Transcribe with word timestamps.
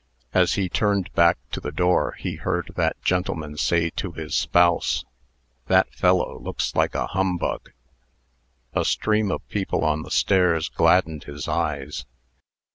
As 0.33 0.53
he 0.53 0.67
turned 0.67 1.13
back 1.13 1.37
to 1.51 1.59
the 1.59 1.71
door, 1.71 2.15
he 2.17 2.33
heard 2.37 2.71
that 2.75 2.99
gentleman 3.03 3.55
say 3.55 3.91
to 3.91 4.13
his 4.13 4.35
spouse, 4.35 5.05
"That 5.67 5.93
fellow 5.93 6.39
looks 6.39 6.73
like 6.75 6.95
a 6.95 7.05
humbug." 7.05 7.69
A 8.73 8.83
stream 8.83 9.29
of 9.29 9.47
people 9.49 9.85
on 9.85 10.01
the 10.01 10.09
stairs 10.09 10.69
gladdened 10.69 11.25
his 11.25 11.47
eyes. 11.47 12.07